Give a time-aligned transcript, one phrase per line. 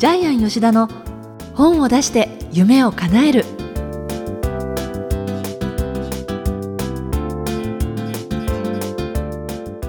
[0.00, 0.88] ジャイアン吉田の
[1.54, 3.44] 本を出して夢を叶える。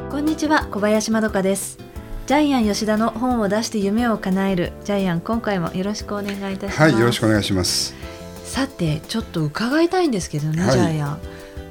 [0.09, 1.79] こんにちは小林まどかです。
[2.27, 4.73] ジャイアン吉田の本を出して夢を叶える。
[4.83, 6.81] ジャイアン今回もよろしくお願いいたします。
[6.81, 7.95] はいよろしくお願いします。
[8.43, 10.71] さてちょっと伺いたいんですけどね、はい。
[10.73, 11.19] ジャイアン。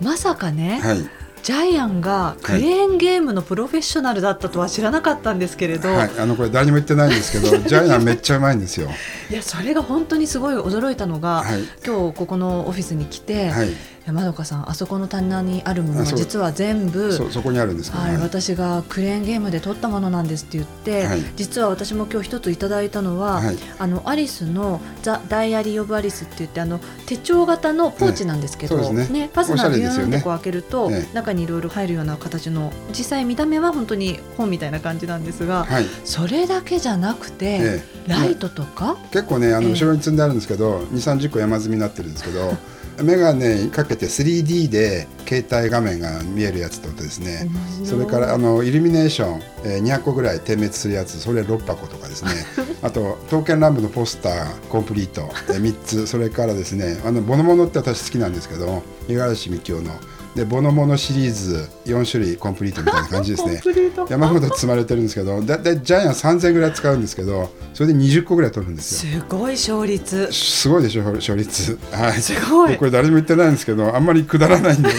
[0.00, 6.10] まさかね、はいジャイアンがクレーンゲームのプロフェッショナルだったとは知らなかったんですけれど、はい。
[6.18, 8.88] あのこれ誰にも言ってないんですけど ジャイアンめっちゃうまいんですよ。
[9.30, 11.62] いやそれが本当にすごい驚いたのが、はい。
[11.84, 13.70] 今日ここのオフィスに来て、はい
[14.06, 21.20] 山どかさんあそこの棚にあるものは実は全部そそこにあるんですけど、はい、はい私がクレーンゲームで撮ったものなんですって言って、はい。
[21.36, 23.56] 実は私も今日一ついただいたのは、はい。
[23.78, 29.04] あのアリスの「ザ・ダイアリー・オブ・アリス」って言ってあの手帳型のポーチなんですけど、ね。
[29.32, 31.14] ファスナービューンってこう開けると、ええ。
[31.14, 35.86] 中にいろいろ入るような形の実際見た目は本当に本みたいな感じなんですが、はい。
[36.04, 37.60] それだけじゃなくて、え
[38.06, 38.10] え。
[38.10, 39.66] ライトとか、結構ねあええ。
[39.66, 42.56] の後ろに積んであるんですけど、2 3 0個山積みになってるんですけど
[43.02, 47.48] 眼鏡かけて 3D で携帯画面が見えるやつとですね、
[47.84, 52.30] それからあのイルミネーション、えー、200個ぐらい点滅するやつそれ6箱とかですね。
[52.82, 56.06] あと刀剣乱舞のポスターコンプリート、えー、3つ。
[56.06, 59.92] それからですねあのボノモノって私好きなんですけど五十嵐美京の
[60.34, 63.60] でボノモノシリーズ4種類コンプリートみたいな感じですね。
[64.08, 69.20] 山ほど積まれてるんですけどだだいジャイアン3000ぐらい使うんですけどそれで20個ぐらい取るんですよ。
[69.20, 70.28] すごい勝率。
[70.32, 71.78] すごいでしょ勝率。
[71.90, 72.22] はい。
[72.22, 72.70] すごい。
[72.70, 74.94] でこれ誰にも言ってないんですけどあんまりくだらないんでで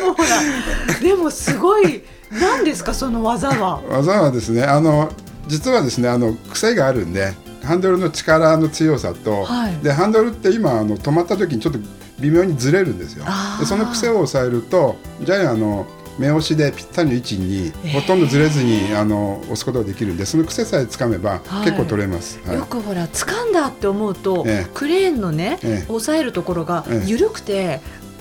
[0.00, 2.02] もほらでもすごい。
[2.32, 3.80] 何ですかその技は？
[3.88, 5.10] 技はですねあの
[5.48, 7.32] 実はですねあの癖があるんで
[7.64, 9.76] ハンドルの力の強さと、はい。
[9.82, 11.78] でハンドルって今あの止まった時にちょっと
[12.20, 13.24] 微妙にずれるんですよ。
[13.58, 15.86] でその癖を抑えるとジャイアンあの
[16.18, 17.92] 目押しでぴったりの位置にえー。
[17.92, 21.64] ほとんどずれずに、あの押すことができるんでその癖さえつかめば、はい。
[21.64, 22.56] 結構取れます、はい。
[22.56, 24.70] よくほら掴んだって思うと、ええ。
[24.74, 25.92] クレーンのね、ええ。
[25.92, 27.08] 押さえるところがええ。
[27.08, 27.80] 緩くて、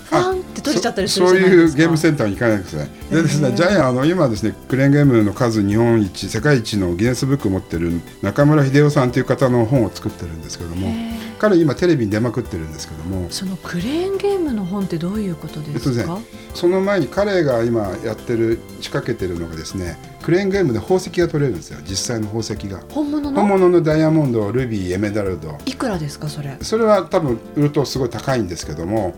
[0.09, 3.15] ファンって取れちゃったりするそういうゲームセンターに行かないでください。
[3.15, 10.87] でですね、ジャイアンあの今ですねクレーンゲームの数日本一世界一のギネスブックを持ってる中村秀夫さんという方の本を作ってるんですけども
[11.39, 13.27] 彼今テレビに出まくってるんですけども。
[13.31, 16.19] そのクレーンゲームの本ってどういうことでえっとねすか。
[16.53, 21.79] その前に彼が今やってる仕掛けてるのがですねクレーンゲームで宝石が取れるんですよ。
[21.83, 22.81] 実際の宝石が。
[22.89, 23.39] 本物の？
[23.41, 25.57] 本物のダイヤモンドルビーエメラルド。
[25.65, 26.57] いくらですかそれ？
[26.61, 29.15] それは多分売るとすごい高いんですけども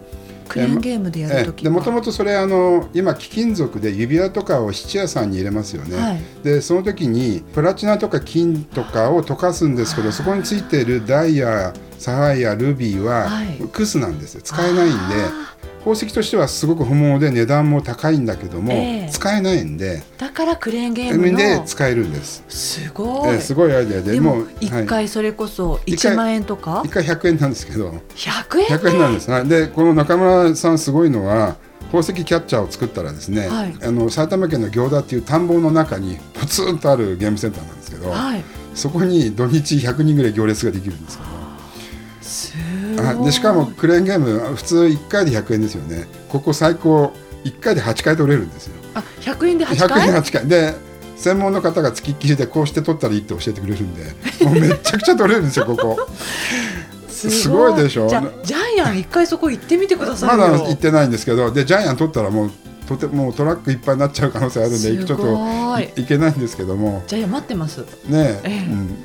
[0.52, 6.22] クレーンゲームでやるときでもともとそれあの今貴金属で指輪とかを質屋さんに入れますよね、はい。
[6.44, 13.58] でその時にプラチナとか金とかを溶かすんですけどそこについているダイヤサファイアルビーははい。
[13.72, 14.42] クスなんですよ。
[14.42, 14.96] 使えないんで。
[14.98, 15.52] あ
[15.84, 19.10] 宝石としてはすごく不毛で値段も高いんだけども、ええ。
[19.12, 23.36] 使えないんでーだからクレーンゲームので使えるんです、すごい。
[23.36, 24.14] えすごいアイデアで。
[24.14, 24.86] でもう一はい。
[24.86, 26.84] 回それこそ一回1万円とか？
[26.86, 27.90] 一回100円なんですけど。
[28.16, 31.56] 100円？100円なんです、はい、でこの中村さんすごいのは
[31.86, 33.76] 宝石キャッチャーを作ったらですね、はい。
[33.84, 38.44] あの埼玉県の行田っていう田んぼの中にポツンとあるゲームセンターなんですけど、はい。
[38.76, 41.41] そこに土日100人ぐらい行列ができるんですけすど、
[43.26, 46.08] でしかもクレーンゲーム普通1回で100円ですよね。
[46.30, 48.74] ここ最高1回で8回取れるんですよ。
[48.94, 50.48] あ100円で8 100回円で8回。
[50.48, 50.76] で
[51.18, 54.04] 専門の方がつきっきりでこうして取ったらいいって教えてくれるんで
[54.44, 55.98] もうめちゃくちゃ取れるんですよここ。
[57.08, 57.76] すごい。
[57.84, 58.08] でしょ？
[58.10, 62.52] じゃあジャイアン一回そこ行ってみてくださいまよだ行ってないんですけどでジャイアン取ったらもう
[62.88, 67.04] とてもうトラックいっぱいになっちゃう可能性あるんでちょっとい行けないんですけども。
[67.08, 67.78] ジャイアン待ってます。
[67.82, 68.72] ねえ、ええ。
[68.72, 68.96] うん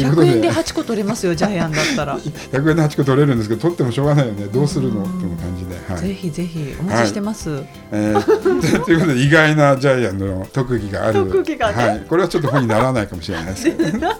[0.00, 0.48] 100円で。
[0.48, 4.46] で8個取れますよ ジャイアンだったら、100円で8個取れるんですけど取ってもしょうがないよね。
[4.46, 5.02] どうするの？
[5.02, 6.02] っていう感じで、はい。
[6.02, 6.74] ぜひぜひ。
[6.80, 7.62] お待ちしてます、
[7.92, 11.24] えーということで意外なジャイアンの特技がある。
[11.24, 11.88] 特技がね。
[11.88, 14.08] はい、これはちょっと本にならないかもしれないですけど。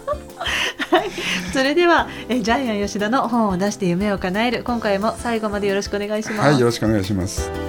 [1.53, 4.63] それではえジャイアン吉田の本を出して夢を叶える。
[4.65, 7.64] 今回も最後までよろしくお願いします、はいよろしくお願いします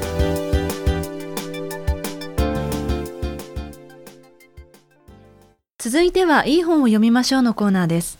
[5.88, 8.18] 続いてはいい本を読みましょうのコーナーです。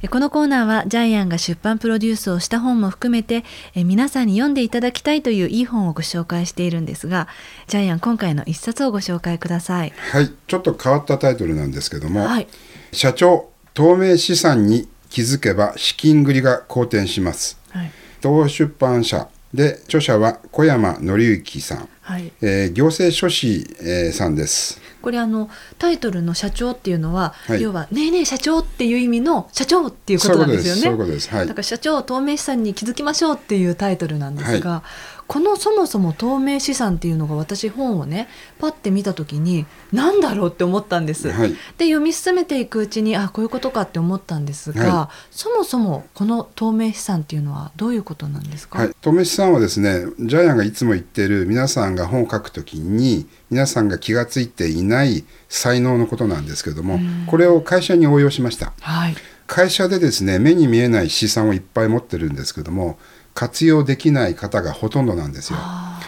[0.00, 3.42] えこのコーナーはジャイアンが出版プロデュースをした本も含めて
[3.74, 7.26] え皆さんに読んでいただきたいといういい本をご紹介しているんですが
[7.66, 9.92] ジャイアン今回の一冊をご紹介ください。
[10.12, 10.30] はい。
[10.46, 12.46] ちょっと変わったタイトルなんですけども、はい。
[12.92, 17.58] 社長透明資産に気づけば資金繰りが好転します。
[17.70, 17.90] はい。
[18.22, 22.32] 東出版社で著者は小山紀之さん、はい。
[22.42, 24.80] えー行政書士、えーさんです。
[25.00, 25.48] これあの
[25.78, 27.62] タイトルの社長っていうのは、はい。
[27.62, 30.80] 要はねえねえ社長っていう意味の社長っていうことなんですよね。
[30.80, 31.28] そういうことです。
[31.28, 31.44] そういうことです。
[31.44, 31.46] はい。
[31.46, 34.82] だから社長透明資産に気づきましょうっていうタイトルなんですが、
[35.30, 38.26] このそもそも透明資産っていうのが私本をね
[38.58, 41.30] パッて見た時に何だろうって思ったんです。
[41.30, 41.50] はい。
[41.78, 57.26] で読み進めていくうちにあこういうことかって思ったんですが、はそもそもこの透明資産っていうのはどういうことなんですか、はい、透明資産はですねジャイアンがいつも言ってる皆さんが本を書くときに皆さんが気がついていない才能のことなんですけども、うん。
[57.28, 58.72] これを会社に応用しました。
[58.80, 59.14] はい。
[59.46, 62.98] 会社でですね目に見えない資産をいっぱい持ってるんですけども
[63.34, 65.58] 活用できない方がほとんどなんですよ。
[65.60, 66.00] あ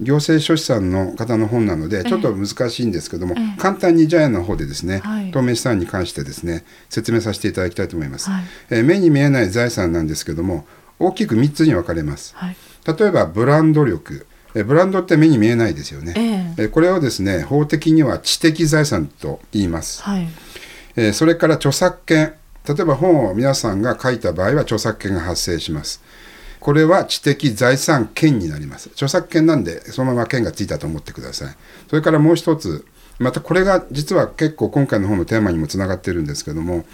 [0.00, 2.02] 行政書士さんの方の本なのええ。
[2.02, 3.60] でちょっと難しいんですけども、ええ。
[3.60, 5.30] 簡単にジャイアンの方でですね、はい。
[5.30, 8.44] 透明資産に関してですね説明させていただきたいと思います、はい。
[8.70, 10.66] えー目に見えない財産なんですけども
[10.98, 12.34] 大きく3つに分かれます。
[12.36, 12.56] はい。
[12.86, 14.26] 例えばブランド力。
[14.56, 16.64] えーブランドって目に見えないですよね、ええ。
[16.64, 20.28] えーこれをですね法的には知的財産と言います、はい。
[20.96, 22.34] えーそれから著作権。
[22.66, 26.02] 例えば本を皆さんが書いた場合は著作権が発生します
[26.64, 28.88] これは知的財産権になります。
[28.94, 31.54] 著作権なんでそのまま権がついたと思ってください。
[31.90, 32.86] それからもう一つ
[33.18, 36.86] またこれが実は結構今回の本のテーマにもつながってるんですけども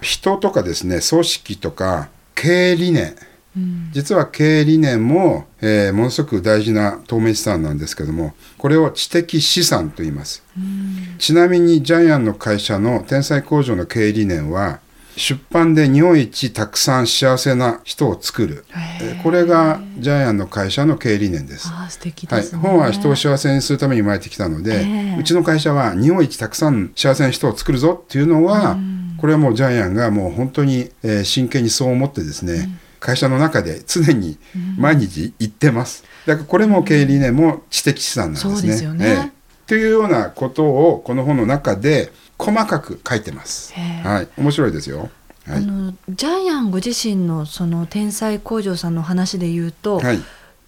[0.00, 3.14] 人とかですね組織とか経営理念
[3.54, 3.90] うん。
[3.92, 10.42] 実は経営理念も、えーものすごく大事な透明資産なんですけどもこれを知的資産と言います。
[10.56, 11.18] うん。
[11.18, 14.80] ちなみにジャイアンの会社の天才工場の経営理念は
[15.16, 18.64] 出版で日本一たくさん幸せな人を作る、
[19.00, 21.68] えーこれがジャイアンの会社の経営理念です。
[21.68, 25.16] あー素敵はい、本は人を幸せにするために生まれてきたので、ええ。
[25.18, 29.16] うちの会社は日本一たくさん幸せな人を作るぞっていうのは、うん。
[29.18, 32.68] これはもうジャイアンがもう本当に、えー真剣にそう思ってですね、
[32.98, 34.38] 会社の中で常に
[34.78, 36.04] 毎日言ってます。
[36.26, 38.54] だからこれも経営理念も知的資産なんですね。
[38.54, 39.06] そうですよね。
[39.06, 39.41] ええ
[39.72, 43.72] というようなことをこの本の中で細かく書いてます。
[43.72, 45.08] はい、面白いですよ。
[45.46, 50.18] はい、あのジャイアンご自身のその天才工場さんの話で言うと、はい、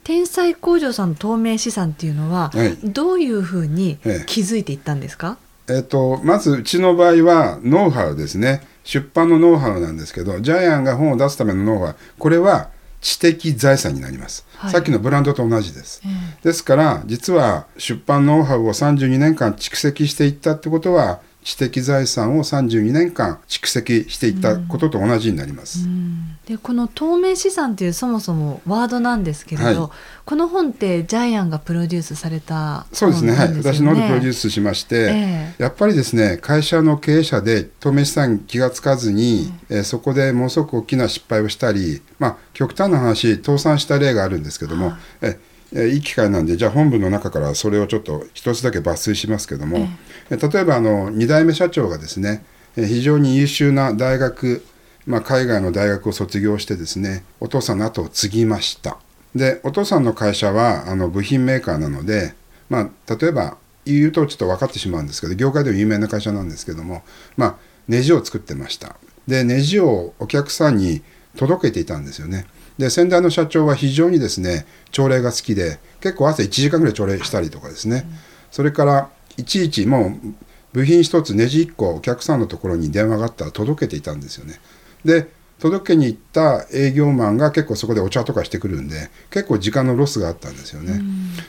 [0.04, 2.78] 天才工場さんの透明資産っていうのは、はい。
[2.82, 4.24] どういうふうにええ。
[4.26, 5.36] 気づいていったんですか、
[5.68, 8.66] えっと、まずうちの場合はノウハウですね。
[8.84, 11.96] 出版のノウハウなんですけどジャイアンが本を出すためのノウハウ。
[12.18, 12.70] これは
[13.04, 14.72] 知的財産になります、はい。
[14.72, 16.00] さっきのブランドと同じです。
[16.04, 16.08] え
[16.42, 26.38] ですから実は出版ノウハウを32年間蓄積していったってことは知的財産を32年間蓄積していったことと同じになります、えうん。
[26.46, 29.90] でこの透明資産っていうそもそもワードなんですけれど、はい。
[30.24, 33.32] この本ってジャイアンがプロデュースされたそうですね。
[33.32, 33.56] はい。
[33.56, 49.88] 私の方でプロデューススしまして、えやっぱりですね会社の経営者で透明資産に気がつかずに、えーそこでものすごく大きな失敗をしたり、まあ、極端な話倒産した例があるんですけども、ええいい機会なんでじゃあ本部の中からそれをちょっと一つだけ抜粋しますけども、
[50.30, 52.44] え例えばあの2代目社長がですね
[52.76, 54.64] え非常に優秀な大学、
[55.06, 58.98] まあ、海外の大学を卒業してですねお父さんの後を継ぎました。
[59.34, 62.34] でお父さんの会社はあの部品メーカーなので、
[62.70, 67.02] まあ、例えば言うとちょっと分かってしまうんですけど業界では有名な会社なんですけども、
[67.36, 67.56] まあ、
[67.88, 68.96] ネジを作ってました。
[69.26, 71.02] でネジをお客さんに
[71.36, 72.46] 届けていたんですよね
[72.78, 78.04] で先代の社長は非常にですね朝礼が好きで結構朝1時間ぐらい朝礼したりとかですね、
[78.50, 80.34] それからいちいちもう
[80.72, 84.60] 部品一つネジ1個お客さんのところに電話があったら届けていたんですよね。
[85.04, 85.28] で
[85.60, 91.00] 届けに行った営業マンが結構そこでお茶とかしてくるんで結構時間のロスがあったんですよね、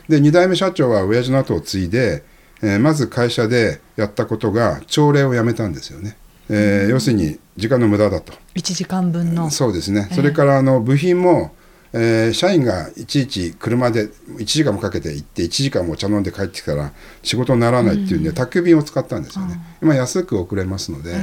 [0.07, 2.23] で2代目社長は親父の後を継いで、
[2.61, 6.15] えーまず会社でやったことが朝礼をやめたんですよね、
[6.49, 8.33] えー要するに時間の無駄だと。
[8.55, 9.49] 1時間分の。
[9.49, 10.15] そうですね、ええ。
[10.15, 11.53] それからあの部品も、
[11.93, 16.91] えー社員がいちいち車で1時間もかけて行って1時間もお茶飲んで帰ってきたら
[17.23, 21.13] 仕事にならないっていうんで、宅急便を使ったんですよね、今安く送れますので、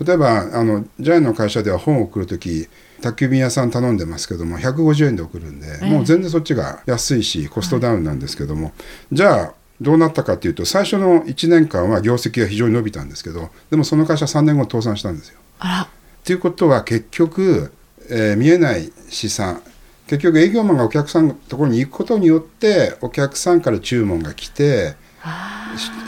[0.00, 2.68] 例えばあのジャイアンの会社では本を送るとき
[3.02, 5.90] 宅急便屋さん頼んでますけども150円で送るんで、ええ。
[5.90, 8.72] もう全然そっちが安いしコストダウンなんですけども、
[9.12, 15.38] じゃあどうなったかというと最初の1年間は業績が非常に伸びたんですけどでもその会社3年後倒産したんですよ。
[15.60, 15.88] あ
[16.24, 17.72] ということは結局、
[18.08, 19.62] えー見えない資産。
[20.06, 24.96] 結局営業マンがお客さんのところに行くことによってお客さんから注文が来て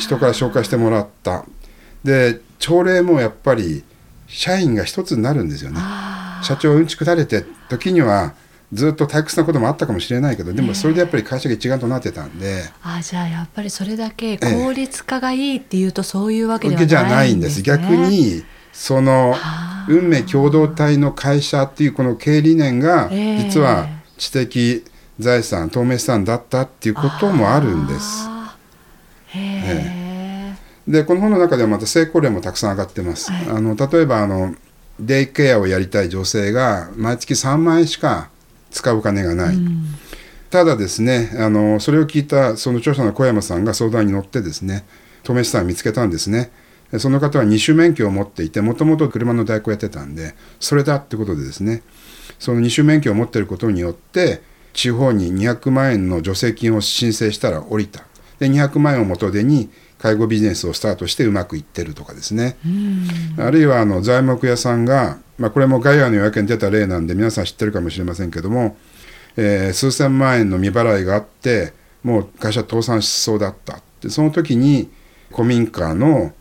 [0.00, 1.44] 人から紹介してもらった。
[2.02, 3.84] で朝礼もやっぱり
[4.26, 5.76] 社員が一つになるんですよね。
[5.80, 8.34] あ社長うんちくだれて時には
[8.72, 17.62] ずっと退屈なこともあったかもしれないけどでもそれでやっぱり会社が一丸となってたんで、あじゃあやっぱりそれだけ効率化がいいっていうとそういうわけではわけじゃないんでねす。
[17.62, 18.42] 逆に
[18.72, 23.38] そのあ運命共同体の会社っていうこの経営理念がええ。
[23.38, 23.86] 実は
[24.16, 24.84] 知的
[25.18, 28.24] 財産透明資産だったっていうこともあるんです。
[28.26, 29.38] あー。
[29.38, 30.02] へえ
[30.86, 33.30] でこの本の中ではまた成功例もたくさん上がってます。
[33.30, 33.56] はい。
[33.56, 34.54] あの例えばあの
[34.98, 38.30] デイケアをやりたい女性が毎月3万円しか
[38.70, 39.84] 使うお金がない、うん。
[40.50, 44.84] ただですねあのそれを聞いたその著者の小山さんが相談に乗ってですね
[45.22, 46.50] 透明資産を見つけたんですね
[46.98, 51.82] その方は二種免許を持っていてもともと車の代行やってたんでそれだってことでですね。
[52.38, 58.04] その二種免許を持っていることによって地方に200万円の助成金を申請したら降りた。
[58.38, 62.56] で200万円を元手に介護ビジネスをスタートしてうまくいってるとかですね。
[63.38, 68.76] あるいはあの材木屋さんが、まあ、これもガイアの予約に出た例なんで皆さん知ってるかもしれませんけども
[69.36, 71.72] えー、数千万円の未払いがあって
[72.02, 73.80] もう会社倒産しそうだった。
[74.00, 74.90] でその時に
[75.30, 76.32] 古民家の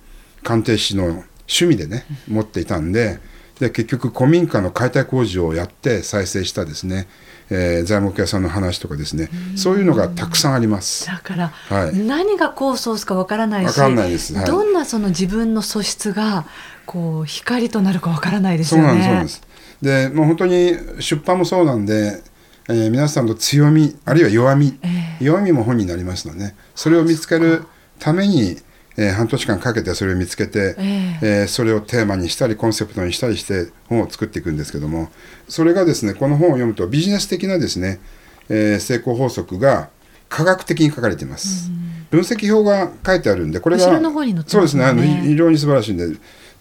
[0.44, 3.20] 鑑定士の趣味でね持っていたんで
[3.60, 7.08] で結局古民家の解体工事をやって再生したですね、
[7.52, 11.06] えー、材木屋さんの話とかですねそういうのがたくさんあります。
[11.06, 16.46] だから、はい、何が功を奏すかわからないしかんないです、はい、どんなその自分の素質が
[16.88, 18.88] こう光となるかわからないですよね。
[18.88, 19.42] そうなんです
[19.82, 22.24] でもう本当に出版もそうなんで
[22.70, 27.66] えー、皆さんの強みあるいは弱み、えー、弱みも本になりますので、ね、それを見つける
[28.00, 28.58] ために、
[28.98, 35.10] えー、半年間かけてそれを見つけて、えー、えー、それをテーマにしたりコンセプトにしたりして本を作っていくんですけども。
[35.48, 38.00] それがですねこの本を読むとビジネス的なですね、
[38.50, 39.90] えー、成功法則が
[40.30, 41.70] 科学的に書かれています。
[42.10, 43.92] 分析表が書いてあるんでこれが、ね、
[44.48, 46.08] そうですねあの非常に素晴らしいんで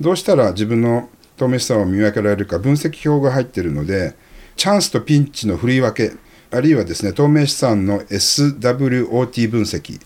[0.00, 4.14] どうしたら自分の透明さを見分けられるか分析表が入っているので
[4.60, 6.14] チャンスとピンチの振り分け、
[6.50, 9.98] あるいはですね、透明資産の SWOT 分析、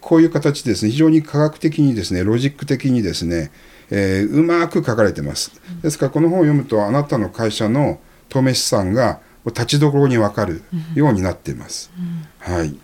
[0.00, 3.50] こういう形でですね、非常に科学的にですね、ロジック的にですね、
[3.90, 5.52] えー、うまく書かれてます。
[5.82, 10.62] ですから、この本を読むと、あなたの会社の透明資産が立ちどころに分かる
[10.94, 11.90] ようになっています。
[11.98, 12.74] うんうん、はい。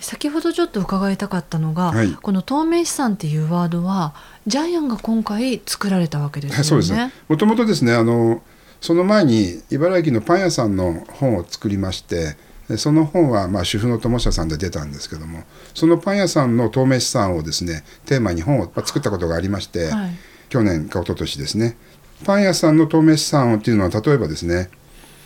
[0.00, 4.14] 先ほどちょっと伺いたかったのが、はい、この透明資産っていうワードは
[4.48, 6.64] ジャイアンが今回作られたわけですよね。
[6.64, 7.12] そうですね。
[7.28, 8.42] もともとですね、あの
[8.80, 12.36] その前に茨城のパン屋さんの本を作りまして
[12.76, 20.10] その本はまあ主婦の友社さんで出たんですけどもそのパン屋さんの透明資産をですねテーマに本を作ったことがありまして、はい、
[20.48, 21.76] 去年か一昨年ですね。
[22.24, 24.70] パン屋さんの透明資産をっていうのは例えばですね、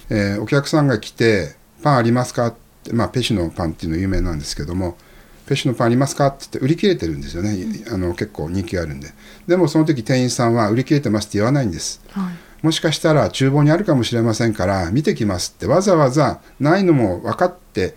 [0.09, 4.97] えー、お客さんが来て「パンありますか?」って、まあ、ペシのパンっていうの有名なんですけども
[5.47, 7.55] 「ペシのパンありますか?」って言って売り切れてるんですよね、
[7.91, 9.13] あの結構人気があるんで。
[9.47, 17.95] でもその時店員さんは「売り切れてます」って言わないんです、はいもしかしたら厨房にあるかもしれませんから見てきますってわざわざないのも分かって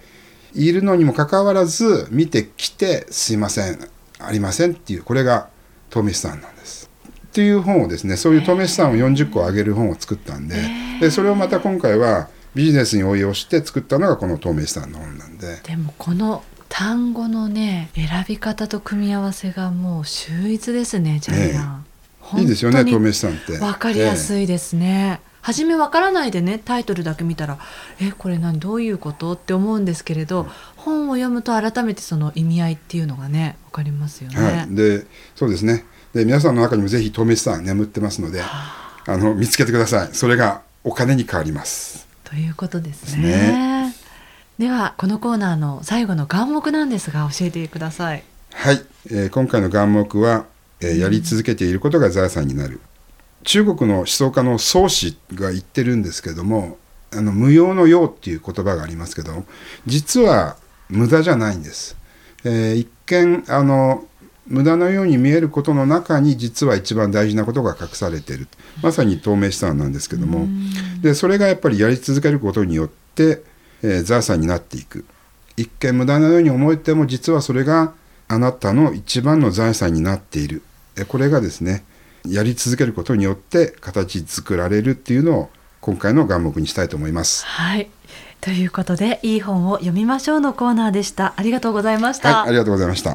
[0.54, 3.80] いるのにもかかわらず見てきてすいません
[4.20, 5.50] ありませんっていうこれが
[5.90, 6.88] 透明資産なんです。
[7.08, 10.56] っていう本をですねそういう透明資産を40個あげる本を作ったんで
[11.02, 15.62] でそれをまた今回はビジネスに応用して作ったのがこの透明資産の本なんで。
[15.64, 21.86] でもこの単語のね選び方と組み合わせがもう秀逸ですねジャイアン。
[22.38, 23.58] いいですよね透明資産って。
[23.58, 27.58] 分かりやすいですね、ええ、初め分からないでねタイトルだけ見たら
[28.02, 35.06] えこれ何どういうことって思うんですけれど本を読むと改めてその意味合いっていうのがね分かりますよね、はい、で
[35.36, 35.86] そうですね。
[36.14, 38.80] で皆さんの中にもぜひ透明資産眠ってますのであ。
[39.18, 40.10] の見つけてください。
[40.14, 42.08] それがお金に変わります。
[42.24, 43.96] ということですね。
[44.58, 48.24] ではこのコーナーの最後の願目なんですが教えてください。
[48.54, 50.46] はい、えー、今回の願目は
[50.82, 52.80] えー、やり続けていることが財産になる。
[53.44, 56.78] 中国の思想家の宗氏が言ってるんですけども
[57.14, 59.46] あの無用の用っていう言葉がありますけど
[59.86, 60.58] 実は
[60.90, 61.96] 無駄じゃないんです、
[62.44, 64.06] えー、一見あの
[64.50, 68.48] 無駄のように見えることの中に実は一番大事なことが隠されている。
[68.82, 70.48] まさに透明資産なんですけども。
[71.04, 73.44] でそれがやっぱりやり続けることによって、
[73.84, 75.06] えー、財産になっていく。
[75.56, 77.94] 一見無駄なように思えても実はそれが
[78.28, 80.64] あなたの一番の財産になっている
[81.06, 81.84] これがですね
[82.28, 85.50] やり続けることによって形作られるっていうのを
[85.82, 87.46] 今回の眼目にしたいと思います。
[87.46, 87.90] はい。
[88.42, 91.34] ということでいい本を読みましょうのコーナーでした。
[91.36, 93.14] ありがとうございました、はい、ありがとうございました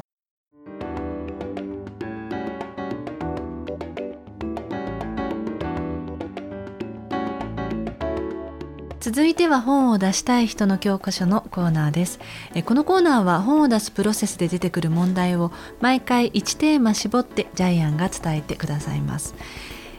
[9.05, 12.19] 続いては本を出したい人の教科書のコーナーです。
[12.55, 19.35] えこのコーナーは本を出すプロセスで出てくる問題を毎回1テーマ絞ってジャイアンが伝えてくださいます、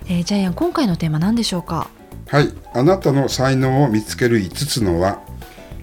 [0.09, 1.89] えー、ジャイアン今回のテーマ何でしょうか？
[2.27, 2.53] はい。
[2.75, 5.23] あなたの才能を見つける5つの輪。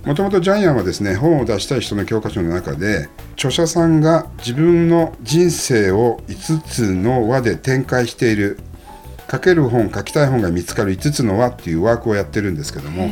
[0.04, 8.60] もともとジャイアンはですね本を出したい人の教科書の中で著者さんが自分の人生を5つの輪で展開している
[9.34, 13.10] 書ける本書きたい本が見つかる5つの輪っていうワークをやってるんですけども、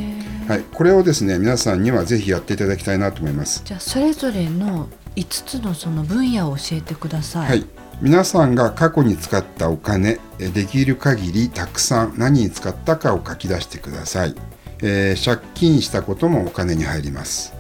[0.48, 3.64] はい、これをですね皆さんにはぜひやっていただきたいなと思います。
[3.66, 7.66] じゃあそれぞれの5つのその分野を教えてください、はい、
[8.02, 14.36] 皆さんが過去に使ったお金できる限りたくさん何に使ったかを書き出してください、
[14.82, 17.54] えー、借金したこともお金に入ります。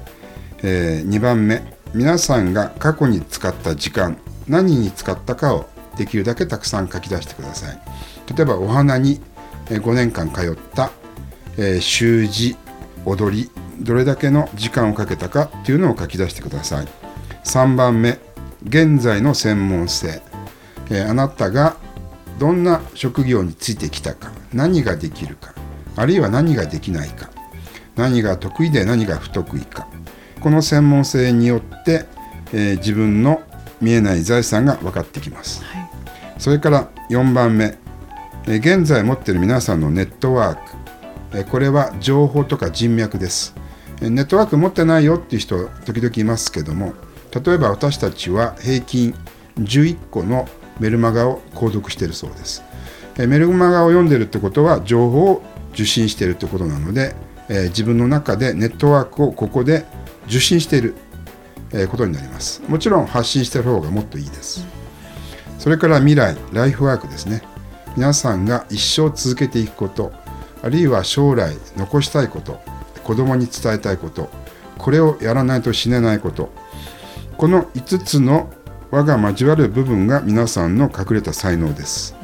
[0.63, 1.61] えー、2番目。
[1.93, 7.79] 皆さんが過去に使った時間何に使ったかをできるだけたくさん書き出してください
[8.33, 9.21] 例えばお花に
[9.67, 10.91] 5年間通った、
[11.57, 12.55] えー、習字
[13.05, 16.87] 踊りどれだけの時間をかけたかっていうのを書き出してください。
[17.43, 18.19] 3番目
[18.67, 20.21] 現在の専門性、
[20.91, 21.77] えー、あなたが
[22.39, 25.53] どんな職業についてきたか何ができるか
[25.95, 27.29] あるいは何ができないか
[27.95, 29.87] 何が得意で何が不得意か。
[30.41, 32.05] この専門性によって、
[32.51, 33.43] えー、自分の
[33.79, 35.89] 見えない財産が分かってきます、はい、
[36.39, 37.77] それから4番目、えー、
[38.47, 43.55] 現在持っている皆さんのネットワーク、これは情報とか人脈です、
[44.01, 46.93] ネットワーク持ってないよっていう人時々いますけども
[47.33, 49.13] 例えば私たちは平均
[49.59, 52.63] 11個のメルマガを購読しているそうです、
[53.17, 55.43] メルマガを読んでるってことは情報を
[55.73, 57.15] 受信しているってことなので、
[57.47, 59.85] 自分の中でネットワークをここで
[60.27, 60.95] 受信している、
[61.89, 62.61] ことになります。
[62.67, 64.65] もちろん発信してる方がもっといいです。
[65.57, 67.41] それから未来ライフワークですね。
[67.95, 70.11] 皆さんが一生続けていくこと
[70.63, 72.59] あるいは将来残したいこと
[73.03, 74.29] 子供に伝えたいこと
[74.77, 76.49] これをやらないと死ねないこと。
[77.41, 78.53] この5つの
[78.91, 82.15] 輪が交わる部分が皆さんの隠れた才能です、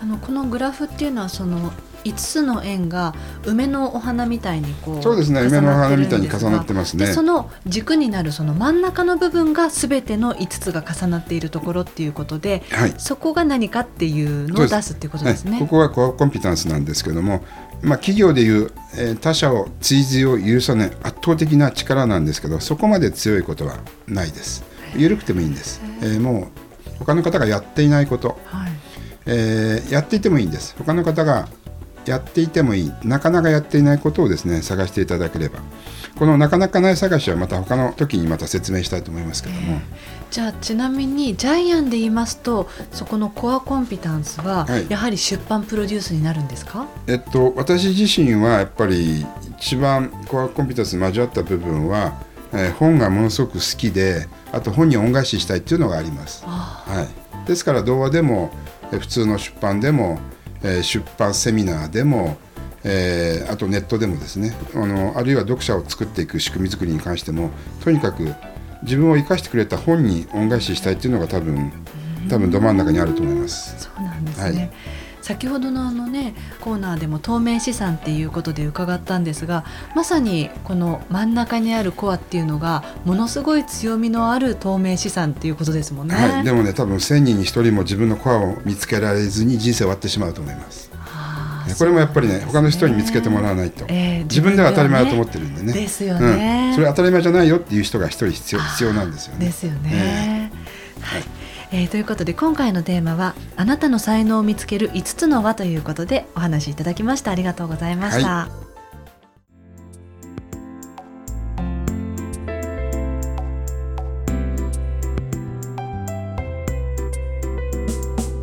[0.00, 1.72] あのこのグラフっていうのはその
[2.08, 7.06] 5つの円が梅のお花みたいにこうそうですね梅のお花みたいに重なってますね。
[7.06, 17.42] その軸になるその真ん中の部分がすべての5つが重なっているところっていうことで、はい、そこが何かっていうのを出すっていうことですね、はい、ここはコアコンピタンスなんですけども
[17.82, 24.64] まあ、企業でいう、えー、他者を追随を許さない圧倒的な力なんですけどそこまで強いことはないです。
[24.96, 26.50] 緩くてもいいんです、えー、も
[26.96, 28.70] う他の方がやっていないこと、はい、
[29.26, 30.74] えー、やっていてもいいんです。
[30.78, 31.48] 他の方が
[32.08, 35.60] やっていてもいいなかなかやっていないことをですね探していただければ。
[36.18, 39.80] このなかなかない探しはまた他の時にまた説明したいと思いますけども、えー、
[40.32, 49.24] じゃあちなみにジャイアンで言いますとそこのコアコンピタンスはやはり出版プロデュースになるんですか、はい、えっと私自身はやっぱり
[49.58, 52.20] 一番コアコンピタンスに交わった部分は、
[52.52, 56.44] えー、本がものすごく好きであと本に恩返ししたいっていうのがあります。
[56.44, 57.08] は
[57.44, 58.50] い、ですから童話でも
[58.90, 60.18] 普通の出版でも
[60.62, 62.36] えー、出版セミナーでも、
[62.84, 67.50] えー、あとネットでもですねあのあるいは読者を作っていく仕組み作りに関しても
[67.82, 68.34] とにかく
[68.82, 71.72] 自分を生かしてくれた本に恩返ししたいっていうのが多分
[72.28, 73.84] 多分ど真ん中にあると思います。
[73.84, 74.70] そうなんですね、はい
[75.28, 79.62] 先ほどのあのねコーナーでも透明資産っていうことで伺ったんですが
[79.94, 90.90] まさにこの真ん中にあるコアっていうのがものすごい強みのある透明資産っていうことですもんね、はい、でもね多分1,000人に1人も自分のコアを見つけられずに人生終わってしまうと思います。
[91.78, 95.74] これもやっぱりね他の人に見つけてもらわないと、えー、自分では当たり前だと思ってるんでね。
[95.74, 99.44] ですよね、うん、それ当たり前じゃないよっていう人が一人必要必要なんですよね。
[99.44, 100.50] ですよね。
[100.96, 101.37] えー、はい
[101.70, 107.30] えー、ということで今回のテーマはあなたの才能を見つける5つの輪ということでお話しいただきました。
[107.30, 108.68] ありがとうございました、はい。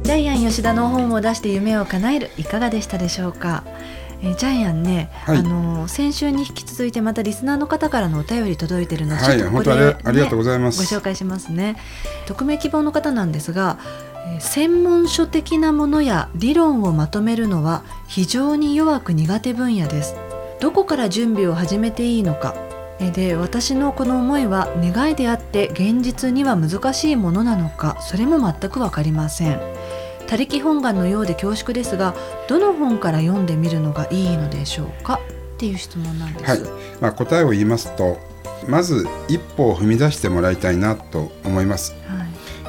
[0.04, 3.64] ジャイアン吉田の本を出して夢を叶えるいかがでしたでしょうか？
[4.22, 10.78] えー、ジャイアンね、はい、あの先週に引き続いてまたリスナーの方からのお便り届いてるので、はい、ちょっとここで、ね、ありがとうございます。
[10.80, 11.78] ご紹介しますね。
[12.28, 13.80] 匿名希望の方なんですが、
[14.28, 20.16] えー、専門書的なものや理論をまとめるのは非常に弱く苦手分野です。
[20.60, 22.56] どこから準備を始めていいのか。
[23.00, 29.60] で私のこの思いは願いであって現実には難しいものなのかそれも全く分かりません
[30.28, 32.16] 他力本願のようで恐縮ですが
[32.48, 35.20] どの本から読んでみるのがいいのでしょうか
[35.56, 36.60] っていう質問なんです、はい。
[37.02, 38.18] まあ、答えを言いますと
[38.68, 41.96] まず一歩を踏み出してもらいたいなと思います、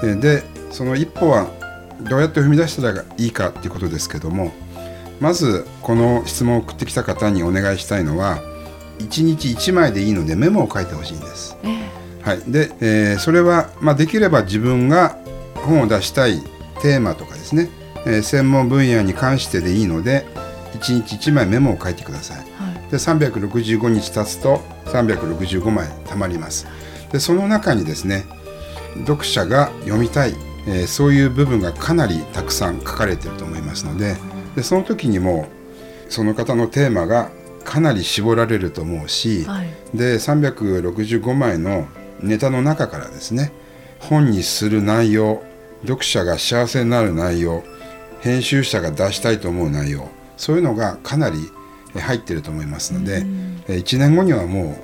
[0.01, 1.51] はい、でその一歩は
[2.01, 4.53] どうやって踏み出したらいいかっていうことですけども
[5.21, 8.39] まずこの質問を送ってきた方にお願いしたいのは
[8.99, 12.41] 1日1枚でいいのでメモを書いてほしいんです、えー、はい。
[12.51, 15.19] でえー、それは、まあ、できれば自分が
[15.55, 16.43] 本を出したい
[16.81, 17.69] テーマとかですね、
[18.07, 20.27] えー、専門分野に関してでいいので
[20.75, 26.67] 1日1枚メモを書いてください、はい、で365日経つと365枚たまります。
[27.13, 28.25] でその中にですね
[29.07, 30.35] 読者が読みたい、
[30.67, 34.17] えー、そういう部分がかなりたくさん書かれていると思いますので
[34.55, 35.49] でその時にも
[36.09, 37.31] その方のテーマが
[37.65, 41.87] かなり絞られると思うし、はい、で365枚の
[42.21, 43.53] ネタの中からですね
[43.99, 45.43] 本にする内容
[45.87, 47.63] 読者が幸せになる内容
[48.21, 51.51] 編集者が出したいと思う内容そういうのがかなり
[51.95, 54.77] 入ってると思いますので、うん、1年後にはも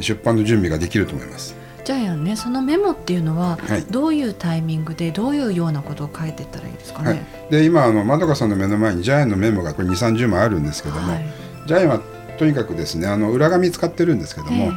[0.00, 1.54] 出版の準備ができると思います。
[1.84, 3.82] ジャイアンねそのメモっていうのは、はい。
[3.82, 7.14] どういうタイミングでどういうようなことを書いてったらいいですかはい。
[7.14, 11.24] ね。、で今あのまどかさんの目の前にジャイアンのメモがこれ2 3 0枚あるんですけども、はい。
[11.66, 12.00] ジャイアンは
[12.38, 14.72] とにかくですねあの裏紙使ってるんですけども、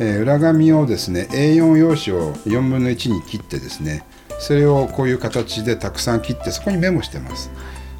[0.00, 0.04] ええ。
[0.16, 4.02] ー裏紙をですね A4 用紙を4分の1に切ってですね
[4.40, 7.50] それをこういう形でたくさん切ってそこにメモしてます。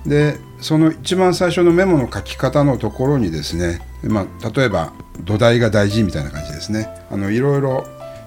[0.07, 6.88] でその一番最初のメモの書き方のところにですね、まあ、例えば土台が大事みたいな感じですね。
[7.11, 7.87] あのいろいろ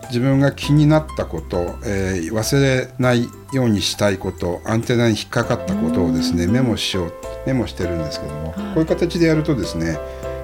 [0.10, 7.14] 自分が気になったこと、えー忘れないようにしたいことアンテナに引っかかったことをですねメモしよう
[7.48, 9.98] メモしてるんですけども、こういう形でやるとですね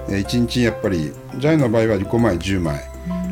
[0.07, 2.88] えー1日やっぱりジャイの場合は5枚10枚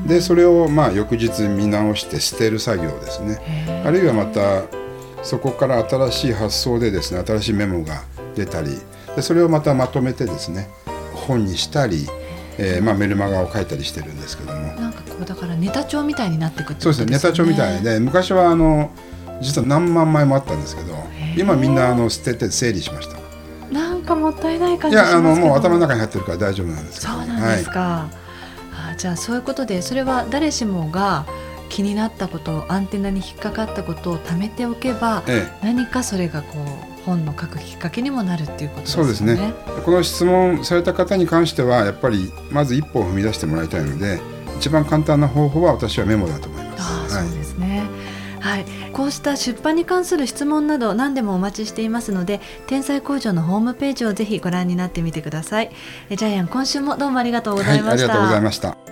[0.07, 3.83] でそれをまあ翌日見直して捨てる作業ですね。
[3.85, 4.63] あるいはまた
[5.23, 8.03] そこから新しい発想でですね新しいメモが
[8.35, 8.69] 出たり
[9.15, 10.69] でそれをまたまとめてですね
[11.13, 12.07] 本にしたり、
[12.57, 14.61] えーまあ、メルマガを書いたりしてるんですけども。
[14.75, 17.11] なんかこうだからネタ帳みたいになってくってことそうですね。
[17.17, 18.91] ネタ帳みたいで昔はあの
[19.41, 21.41] 実は何万枚もあったんですけどー。
[21.41, 23.17] 今みんなあの捨てて整理しました。
[23.73, 25.27] なんかもったいない感いじしますけど。
[25.27, 28.09] やあのもう頭の中に入ってるから大丈夫なんですけどそうなんですか、
[28.91, 31.25] あじゃあそういうことでそれは誰しもが
[31.69, 39.13] 気になったことアンテナに引っかかったことを貯めておけばはい、ええ何かそれがこう本の書くきっかけにもなるっていうことですよね。
[39.13, 39.53] そうですね
[39.85, 44.19] この質問された方に関してはやっぱりまず一歩を踏み出してもらいたいので
[44.57, 47.17] 一番簡単な方法は私はメモだと思います。
[47.17, 47.83] あそうですね。
[48.47, 55.71] はい、こうした出版に関する質問など何でもお待ちしていますので天才工場のホームページをぜひご覧になってみてください。
[56.09, 58.86] えジャイアン今週もどうもありがとうございました、はい、ありがとうございました。